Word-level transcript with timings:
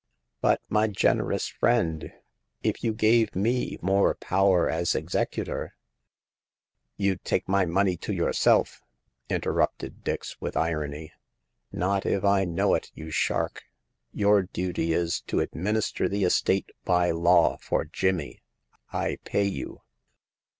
But, 0.41 0.61
my 0.67 0.87
generous 0.87 1.47
friend, 1.47 2.11
if 2.63 2.83
you 2.83 2.91
gave 2.91 3.35
me 3.35 3.77
more 3.83 4.15
power 4.15 4.67
as 4.67 4.95
executor 4.95 5.75
""You'd 6.97 7.23
take 7.23 7.47
my 7.47 7.67
money 7.67 7.97
to 7.97 8.11
yourself, 8.11 8.81
interrupted 9.29 10.03
Dix 10.03 10.41
with 10.41 10.57
irony. 10.57 11.13
Not 11.71 12.07
if 12.07 12.23
I 12.25 12.45
know 12.45 12.73
it, 12.73 12.91
you 12.95 13.11
shark! 13.11 13.65
Your 14.11 14.41
duty 14.41 14.91
is 14.91 15.21
to 15.27 15.39
administer 15.39 16.09
the 16.09 16.23
estate 16.23 16.71
by 16.83 17.11
law 17.11 17.57
for 17.57 17.85
Jimmy. 17.85 18.41
I 18.91 19.19
pay 19.23 19.43
you 19.45 19.83